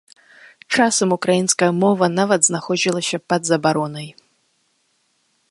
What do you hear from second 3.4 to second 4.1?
забаронай.